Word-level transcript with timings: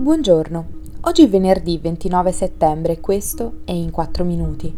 Buongiorno, 0.00 0.66
oggi 1.02 1.24
è 1.24 1.28
venerdì 1.28 1.76
29 1.76 2.32
settembre 2.32 2.94
e 2.94 3.00
questo 3.00 3.56
è 3.66 3.72
In 3.72 3.90
4 3.90 4.24
Minuti, 4.24 4.74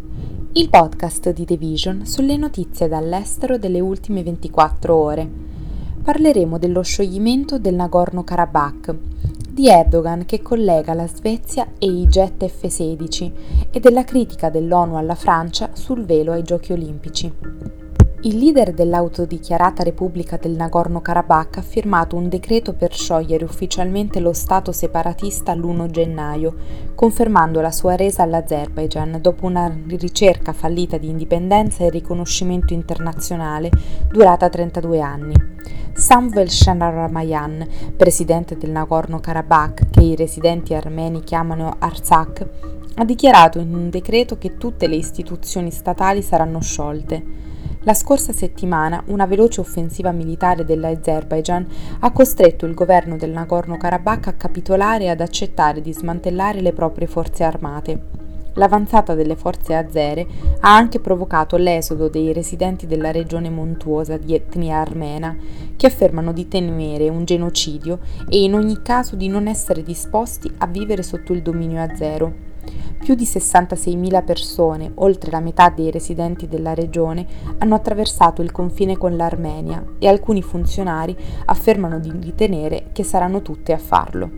il 0.54 0.68
podcast 0.68 1.32
di 1.32 1.44
The 1.44 1.56
Vision 1.56 2.04
sulle 2.04 2.36
notizie 2.36 2.88
dall'estero 2.88 3.56
delle 3.56 3.78
ultime 3.78 4.24
24 4.24 4.92
ore. 4.92 5.30
Parleremo 6.02 6.58
dello 6.58 6.82
scioglimento 6.82 7.60
del 7.60 7.76
Nagorno-Karabakh, 7.76 8.96
di 9.48 9.68
Erdogan 9.68 10.24
che 10.24 10.42
collega 10.42 10.92
la 10.92 11.06
Svezia 11.06 11.68
e 11.78 11.86
i 11.86 12.04
jet 12.08 12.44
F-16 12.44 13.32
e 13.70 13.78
della 13.78 14.02
critica 14.02 14.50
dell'ONU 14.50 14.96
alla 14.96 15.14
Francia 15.14 15.70
sul 15.74 16.04
velo 16.04 16.32
ai 16.32 16.42
Giochi 16.42 16.72
olimpici. 16.72 17.81
Il 18.24 18.38
leader 18.38 18.72
dell'autodichiarata 18.72 19.82
Repubblica 19.82 20.36
del 20.36 20.52
Nagorno-Karabakh 20.52 21.56
ha 21.56 21.62
firmato 21.62 22.14
un 22.14 22.28
decreto 22.28 22.72
per 22.72 22.94
sciogliere 22.94 23.42
ufficialmente 23.42 24.20
lo 24.20 24.32
Stato 24.32 24.70
separatista 24.70 25.52
l'1 25.56 25.90
gennaio, 25.90 26.54
confermando 26.94 27.60
la 27.60 27.72
sua 27.72 27.96
resa 27.96 28.22
all'Azerbaijan 28.22 29.18
dopo 29.20 29.46
una 29.46 29.76
ricerca 29.88 30.52
fallita 30.52 30.98
di 30.98 31.08
indipendenza 31.08 31.82
e 31.82 31.90
riconoscimento 31.90 32.72
internazionale 32.72 33.70
durata 34.08 34.48
32 34.48 35.00
anni. 35.00 35.34
Samvel 35.92 36.48
Shanaramayan, 36.48 37.66
presidente 37.96 38.56
del 38.56 38.70
Nagorno-Karabakh, 38.70 39.90
che 39.90 40.00
i 40.00 40.14
residenti 40.14 40.74
armeni 40.74 41.24
chiamano 41.24 41.74
Artsakh, 41.76 42.48
ha 42.94 43.04
dichiarato 43.04 43.58
in 43.58 43.74
un 43.74 43.90
decreto 43.90 44.38
che 44.38 44.56
tutte 44.58 44.86
le 44.86 44.94
istituzioni 44.94 45.72
statali 45.72 46.22
saranno 46.22 46.60
sciolte. 46.60 47.50
La 47.84 47.94
scorsa 47.94 48.32
settimana 48.32 49.02
una 49.06 49.26
veloce 49.26 49.60
offensiva 49.60 50.12
militare 50.12 50.64
dell'Azerbaijan 50.64 51.66
ha 51.98 52.12
costretto 52.12 52.64
il 52.64 52.74
governo 52.74 53.16
del 53.16 53.32
Nagorno-Karabakh 53.32 54.28
a 54.28 54.32
capitolare 54.34 55.04
e 55.04 55.08
ad 55.08 55.20
accettare 55.20 55.80
di 55.80 55.92
smantellare 55.92 56.60
le 56.60 56.72
proprie 56.72 57.08
forze 57.08 57.42
armate. 57.42 58.00
L'avanzata 58.54 59.14
delle 59.14 59.34
forze 59.34 59.74
azere 59.74 60.24
ha 60.60 60.76
anche 60.76 61.00
provocato 61.00 61.56
l'esodo 61.56 62.08
dei 62.08 62.32
residenti 62.32 62.86
della 62.86 63.10
regione 63.10 63.50
montuosa 63.50 64.16
di 64.16 64.32
etnia 64.32 64.76
armena, 64.76 65.36
che 65.74 65.86
affermano 65.86 66.32
di 66.32 66.46
temere 66.46 67.08
un 67.08 67.24
genocidio 67.24 67.98
e 68.28 68.44
in 68.44 68.54
ogni 68.54 68.80
caso 68.82 69.16
di 69.16 69.26
non 69.26 69.48
essere 69.48 69.82
disposti 69.82 70.48
a 70.58 70.68
vivere 70.68 71.02
sotto 71.02 71.32
il 71.32 71.42
dominio 71.42 71.82
azero. 71.82 72.51
Più 73.02 73.16
di 73.16 73.24
66.000 73.24 74.24
persone, 74.24 74.92
oltre 74.94 75.32
la 75.32 75.40
metà 75.40 75.70
dei 75.70 75.90
residenti 75.90 76.46
della 76.46 76.72
regione, 76.72 77.26
hanno 77.58 77.74
attraversato 77.74 78.42
il 78.42 78.52
confine 78.52 78.96
con 78.96 79.16
l'Armenia 79.16 79.84
e 79.98 80.06
alcuni 80.06 80.40
funzionari 80.40 81.16
affermano 81.46 81.98
di 81.98 82.12
ritenere 82.20 82.90
che 82.92 83.02
saranno 83.02 83.42
tutte 83.42 83.72
a 83.72 83.78
farlo. 83.78 84.30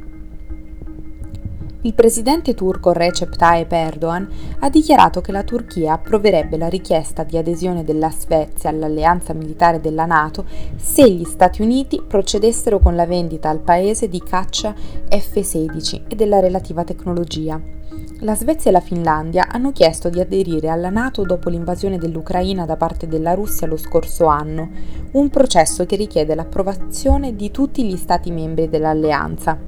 Il 1.83 1.93
presidente 1.93 2.55
turco 2.55 2.93
Recep 2.93 3.37
Tayyip 3.37 3.71
Erdogan 3.71 4.27
ha 4.61 4.71
dichiarato 4.71 5.21
che 5.21 5.33
la 5.33 5.43
Turchia 5.43 5.93
approverebbe 5.93 6.57
la 6.57 6.69
richiesta 6.69 7.23
di 7.23 7.37
adesione 7.37 7.85
della 7.85 8.11
Svezia 8.11 8.71
all'alleanza 8.71 9.35
militare 9.35 9.79
della 9.79 10.07
Nato 10.07 10.47
se 10.77 11.07
gli 11.11 11.25
Stati 11.25 11.61
Uniti 11.61 12.01
procedessero 12.01 12.79
con 12.79 12.97
la 12.97 13.05
vendita 13.05 13.51
al 13.51 13.61
paese 13.61 14.09
di 14.09 14.23
caccia 14.23 14.73
F-16 14.73 16.05
e 16.09 16.15
della 16.15 16.41
relativa 16.41 16.83
tecnologia. 16.85 17.61
La 18.21 18.37
Svezia 18.37 18.71
e 18.71 18.73
la 18.73 18.81
Finlandia 18.81 19.49
hanno 19.51 19.73
chiesto 19.73 20.09
di 20.09 20.21
aderire 20.21 20.69
alla 20.69 20.89
Nato 20.89 21.23
dopo 21.23 21.49
l'invasione 21.49 21.99
dell'Ucraina 21.99 22.65
da 22.65 22.77
parte 22.77 23.09
della 23.09 23.35
Russia 23.35 23.67
lo 23.67 23.77
scorso 23.77 24.27
anno, 24.27 24.71
un 25.13 25.29
processo 25.29 25.85
che 25.85 25.97
richiede 25.97 26.37
l'approvazione 26.37 27.35
di 27.35 27.51
tutti 27.51 27.85
gli 27.85 27.97
Stati 27.97 28.31
membri 28.31 28.69
dell'alleanza. 28.69 29.59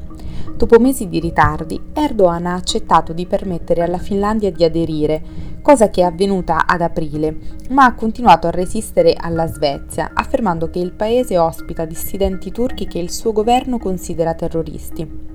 Dopo 0.55 0.79
mesi 0.79 1.09
di 1.09 1.19
ritardi, 1.19 1.79
Erdogan 1.93 2.47
ha 2.47 2.55
accettato 2.55 3.13
di 3.13 3.27
permettere 3.27 3.83
alla 3.83 3.99
Finlandia 3.99 4.53
di 4.53 4.65
aderire, 4.65 5.21
cosa 5.61 5.91
che 5.91 6.03
è 6.03 6.05
avvenuta 6.05 6.67
ad 6.67 6.81
aprile, 6.81 7.37
ma 7.71 7.85
ha 7.85 7.95
continuato 7.95 8.47
a 8.47 8.51
resistere 8.51 9.13
alla 9.15 9.49
Svezia, 9.49 10.13
affermando 10.15 10.71
che 10.71 10.79
il 10.79 10.93
paese 10.93 11.37
ospita 11.37 11.85
dissidenti 11.85 12.53
turchi 12.53 12.87
che 12.87 13.01
il 13.01 13.11
suo 13.11 13.33
governo 13.33 13.79
considera 13.79 14.35
terroristi. 14.35 15.35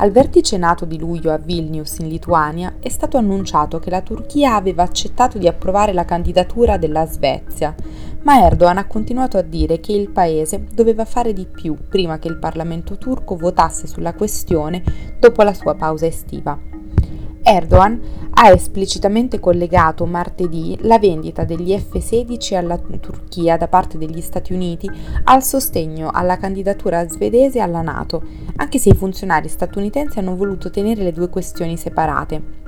Al 0.00 0.12
vertice 0.12 0.56
NATO 0.56 0.84
di 0.84 0.96
luglio 0.96 1.32
a 1.32 1.38
Vilnius 1.38 1.98
in 1.98 2.06
Lituania 2.06 2.76
è 2.78 2.88
stato 2.88 3.16
annunciato 3.16 3.80
che 3.80 3.90
la 3.90 4.00
Turchia 4.00 4.54
aveva 4.54 4.84
accettato 4.84 5.38
di 5.38 5.48
approvare 5.48 5.92
la 5.92 6.04
candidatura 6.04 6.76
della 6.76 7.04
Svezia, 7.04 7.74
ma 8.22 8.44
Erdogan 8.44 8.78
ha 8.78 8.86
continuato 8.86 9.38
a 9.38 9.42
dire 9.42 9.80
che 9.80 9.92
il 9.92 10.10
paese 10.10 10.66
doveva 10.72 11.04
fare 11.04 11.32
di 11.32 11.46
più 11.46 11.76
prima 11.88 12.20
che 12.20 12.28
il 12.28 12.38
Parlamento 12.38 12.96
turco 12.96 13.34
votasse 13.34 13.88
sulla 13.88 14.14
questione 14.14 14.84
dopo 15.18 15.42
la 15.42 15.52
sua 15.52 15.74
pausa 15.74 16.06
estiva. 16.06 16.56
Erdogan 17.42 18.00
ha 18.30 18.50
esplicitamente 18.50 19.40
collegato 19.40 20.06
martedì 20.06 20.78
la 20.82 20.98
vendita 20.98 21.44
degli 21.44 21.76
F-16 21.76 22.54
alla 22.54 22.78
Turchia 22.78 23.56
da 23.56 23.68
parte 23.68 23.98
degli 23.98 24.20
Stati 24.20 24.52
Uniti 24.52 24.88
al 25.24 25.42
sostegno 25.42 26.10
alla 26.12 26.36
candidatura 26.36 27.06
svedese 27.08 27.60
alla 27.60 27.82
Nato, 27.82 28.22
anche 28.56 28.78
se 28.78 28.90
i 28.90 28.94
funzionari 28.94 29.48
statunitensi 29.48 30.18
hanno 30.18 30.36
voluto 30.36 30.70
tenere 30.70 31.02
le 31.02 31.12
due 31.12 31.28
questioni 31.28 31.76
separate. 31.76 32.67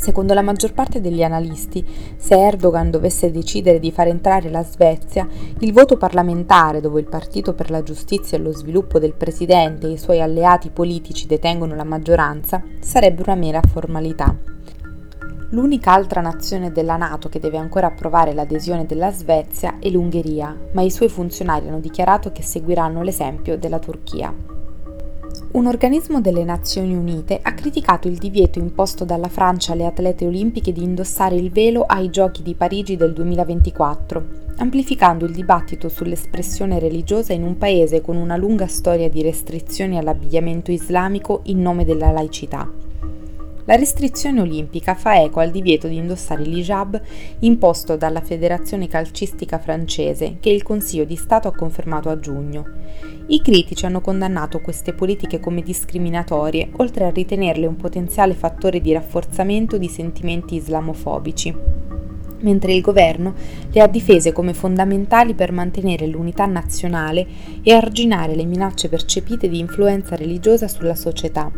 Secondo 0.00 0.32
la 0.32 0.40
maggior 0.40 0.72
parte 0.72 1.02
degli 1.02 1.22
analisti, 1.22 1.84
se 2.16 2.34
Erdogan 2.34 2.90
dovesse 2.90 3.30
decidere 3.30 3.78
di 3.78 3.92
far 3.92 4.06
entrare 4.06 4.48
la 4.48 4.64
Svezia, 4.64 5.28
il 5.58 5.74
voto 5.74 5.98
parlamentare 5.98 6.80
dove 6.80 7.00
il 7.00 7.06
Partito 7.06 7.52
per 7.52 7.68
la 7.70 7.82
Giustizia 7.82 8.38
e 8.38 8.40
lo 8.40 8.50
Sviluppo 8.50 8.98
del 8.98 9.12
Presidente 9.12 9.86
e 9.86 9.90
i 9.90 9.98
suoi 9.98 10.22
alleati 10.22 10.70
politici 10.70 11.26
detengono 11.26 11.74
la 11.74 11.84
maggioranza, 11.84 12.62
sarebbe 12.80 13.20
una 13.26 13.34
mera 13.34 13.60
formalità. 13.60 14.34
L'unica 15.50 15.92
altra 15.92 16.22
nazione 16.22 16.72
della 16.72 16.96
Nato 16.96 17.28
che 17.28 17.38
deve 17.38 17.58
ancora 17.58 17.88
approvare 17.88 18.32
l'adesione 18.32 18.86
della 18.86 19.12
Svezia 19.12 19.76
è 19.80 19.90
l'Ungheria, 19.90 20.56
ma 20.72 20.80
i 20.80 20.90
suoi 20.90 21.10
funzionari 21.10 21.68
hanno 21.68 21.78
dichiarato 21.78 22.32
che 22.32 22.42
seguiranno 22.42 23.02
l'esempio 23.02 23.58
della 23.58 23.78
Turchia. 23.78 24.59
Un 25.52 25.66
organismo 25.66 26.20
delle 26.20 26.44
Nazioni 26.44 26.94
Unite 26.94 27.40
ha 27.42 27.54
criticato 27.54 28.08
il 28.08 28.18
divieto 28.18 28.58
imposto 28.58 29.04
dalla 29.04 29.28
Francia 29.28 29.72
alle 29.72 29.86
atlete 29.86 30.26
olimpiche 30.26 30.72
di 30.72 30.82
indossare 30.82 31.34
il 31.34 31.50
velo 31.50 31.82
ai 31.82 32.10
Giochi 32.10 32.42
di 32.42 32.54
Parigi 32.54 32.96
del 32.96 33.12
2024, 33.12 34.24
amplificando 34.58 35.24
il 35.24 35.32
dibattito 35.32 35.88
sull'espressione 35.88 36.78
religiosa 36.78 37.32
in 37.32 37.42
un 37.42 37.58
paese 37.58 38.00
con 38.00 38.16
una 38.16 38.36
lunga 38.36 38.66
storia 38.66 39.08
di 39.08 39.22
restrizioni 39.22 39.98
all'abbigliamento 39.98 40.70
islamico 40.70 41.40
in 41.44 41.60
nome 41.60 41.84
della 41.84 42.10
laicità. 42.10 42.89
La 43.70 43.76
restrizione 43.76 44.40
olimpica 44.40 44.96
fa 44.96 45.22
eco 45.22 45.38
al 45.38 45.52
divieto 45.52 45.86
di 45.86 45.94
indossare 45.94 46.42
l'hijab 46.42 47.00
imposto 47.38 47.96
dalla 47.96 48.20
Federazione 48.20 48.88
calcistica 48.88 49.60
francese 49.60 50.38
che 50.40 50.50
il 50.50 50.64
Consiglio 50.64 51.04
di 51.04 51.14
Stato 51.14 51.46
ha 51.46 51.54
confermato 51.54 52.08
a 52.08 52.18
giugno. 52.18 52.64
I 53.28 53.40
critici 53.40 53.86
hanno 53.86 54.00
condannato 54.00 54.58
queste 54.58 54.92
politiche 54.92 55.38
come 55.38 55.62
discriminatorie, 55.62 56.70
oltre 56.78 57.04
a 57.04 57.10
ritenerle 57.10 57.64
un 57.66 57.76
potenziale 57.76 58.34
fattore 58.34 58.80
di 58.80 58.92
rafforzamento 58.92 59.78
di 59.78 59.86
sentimenti 59.86 60.56
islamofobici 60.56 61.54
mentre 62.40 62.72
il 62.72 62.80
governo 62.80 63.34
le 63.70 63.80
ha 63.82 63.86
difese 63.86 64.32
come 64.32 64.54
fondamentali 64.54 65.34
per 65.34 65.52
mantenere 65.52 66.06
l'unità 66.06 66.46
nazionale 66.46 67.24
e 67.62 67.72
arginare 67.72 68.34
le 68.34 68.46
minacce 68.46 68.88
percepite 68.88 69.46
di 69.46 69.58
influenza 69.58 70.16
religiosa 70.16 70.66
sulla 70.66 70.94
società. 70.94 71.52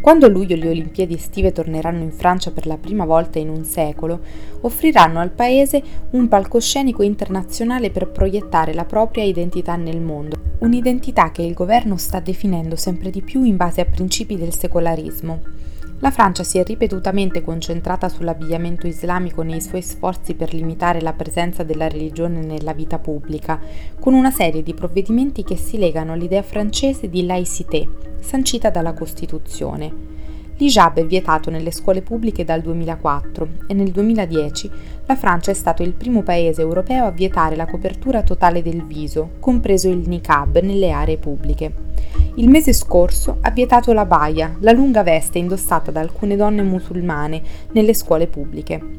Quando 0.00 0.24
a 0.24 0.28
luglio 0.30 0.56
le 0.56 0.70
Olimpiadi 0.70 1.14
estive 1.14 1.52
torneranno 1.52 2.02
in 2.02 2.10
Francia 2.10 2.50
per 2.52 2.66
la 2.66 2.78
prima 2.78 3.04
volta 3.04 3.38
in 3.38 3.50
un 3.50 3.64
secolo, 3.64 4.20
offriranno 4.62 5.20
al 5.20 5.30
paese 5.30 5.82
un 6.12 6.26
palcoscenico 6.26 7.02
internazionale 7.02 7.90
per 7.90 8.08
proiettare 8.08 8.72
la 8.72 8.86
propria 8.86 9.24
identità 9.24 9.76
nel 9.76 10.00
mondo, 10.00 10.56
un'identità 10.60 11.30
che 11.30 11.42
il 11.42 11.52
governo 11.52 11.98
sta 11.98 12.18
definendo 12.18 12.76
sempre 12.76 13.10
di 13.10 13.20
più 13.20 13.44
in 13.44 13.56
base 13.56 13.82
a 13.82 13.84
principi 13.84 14.36
del 14.36 14.54
secolarismo. 14.54 15.59
La 16.02 16.10
Francia 16.10 16.44
si 16.44 16.56
è 16.56 16.64
ripetutamente 16.64 17.42
concentrata 17.42 18.08
sull'abbigliamento 18.08 18.86
islamico 18.86 19.42
nei 19.42 19.60
suoi 19.60 19.82
sforzi 19.82 20.32
per 20.32 20.54
limitare 20.54 21.02
la 21.02 21.12
presenza 21.12 21.62
della 21.62 21.88
religione 21.88 22.40
nella 22.40 22.72
vita 22.72 22.98
pubblica, 22.98 23.60
con 23.98 24.14
una 24.14 24.30
serie 24.30 24.62
di 24.62 24.72
provvedimenti 24.72 25.44
che 25.44 25.56
si 25.56 25.76
legano 25.76 26.14
all'idea 26.14 26.42
francese 26.42 27.10
di 27.10 27.26
laïcité, 27.26 27.86
sancita 28.18 28.70
dalla 28.70 28.94
Costituzione. 28.94 29.92
L'hijab 30.56 30.96
è 30.96 31.04
vietato 31.04 31.50
nelle 31.50 31.70
scuole 31.70 32.00
pubbliche 32.00 32.44
dal 32.44 32.62
2004 32.62 33.48
e 33.66 33.74
nel 33.74 33.90
2010 33.90 34.70
la 35.04 35.16
Francia 35.16 35.50
è 35.50 35.54
stato 35.54 35.82
il 35.82 35.92
primo 35.92 36.22
paese 36.22 36.62
europeo 36.62 37.04
a 37.04 37.10
vietare 37.10 37.56
la 37.56 37.66
copertura 37.66 38.22
totale 38.22 38.62
del 38.62 38.84
viso, 38.84 39.32
compreso 39.38 39.90
il 39.90 40.08
niqab, 40.08 40.60
nelle 40.60 40.92
aree 40.92 41.18
pubbliche. 41.18 41.72
Il 42.36 42.48
mese 42.48 42.72
scorso 42.72 43.38
ha 43.40 43.50
vietato 43.50 43.92
la 43.92 44.06
baia, 44.06 44.56
la 44.60 44.72
lunga 44.72 45.02
veste 45.02 45.38
indossata 45.38 45.90
da 45.90 46.00
alcune 46.00 46.36
donne 46.36 46.62
musulmane, 46.62 47.42
nelle 47.72 47.92
scuole 47.92 48.28
pubbliche. 48.28 48.98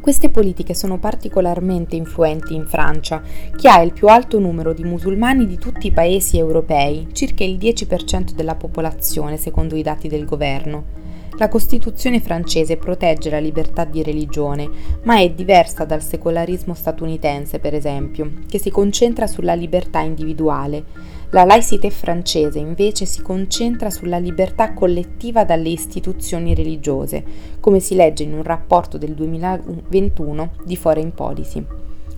Queste 0.00 0.30
politiche 0.30 0.74
sono 0.74 0.98
particolarmente 0.98 1.94
influenti 1.94 2.54
in 2.54 2.66
Francia, 2.66 3.22
che 3.56 3.68
ha 3.68 3.80
il 3.82 3.92
più 3.92 4.08
alto 4.08 4.38
numero 4.38 4.72
di 4.72 4.82
musulmani 4.82 5.46
di 5.46 5.58
tutti 5.58 5.86
i 5.88 5.92
paesi 5.92 6.38
europei, 6.38 7.08
circa 7.12 7.44
il 7.44 7.56
10% 7.56 8.32
della 8.32 8.54
popolazione 8.54 9.36
secondo 9.36 9.76
i 9.76 9.82
dati 9.82 10.08
del 10.08 10.24
governo. 10.24 11.06
La 11.38 11.48
Costituzione 11.48 12.20
francese 12.20 12.76
protegge 12.76 13.30
la 13.30 13.38
libertà 13.38 13.84
di 13.84 14.02
religione, 14.02 14.68
ma 15.02 15.20
è 15.20 15.30
diversa 15.30 15.84
dal 15.84 16.02
secolarismo 16.02 16.74
statunitense, 16.74 17.60
per 17.60 17.74
esempio, 17.74 18.32
che 18.48 18.58
si 18.58 18.70
concentra 18.70 19.28
sulla 19.28 19.54
libertà 19.54 20.00
individuale. 20.00 20.84
La 21.32 21.44
laicité 21.44 21.90
francese 21.90 22.58
invece 22.58 23.04
si 23.04 23.20
concentra 23.20 23.90
sulla 23.90 24.16
libertà 24.16 24.72
collettiva 24.72 25.44
dalle 25.44 25.68
istituzioni 25.68 26.54
religiose, 26.54 27.22
come 27.60 27.80
si 27.80 27.94
legge 27.94 28.22
in 28.22 28.32
un 28.32 28.42
rapporto 28.42 28.96
del 28.96 29.12
2021 29.12 30.52
di 30.64 30.74
Foreign 30.74 31.10
Policy. 31.10 31.62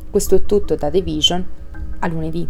Questo 0.09 0.37
è 0.37 0.45
tutto 0.45 0.77
da 0.77 0.91
The 0.91 1.03
Vision, 1.03 1.45
a 1.99 2.07
lunedì. 2.07 2.49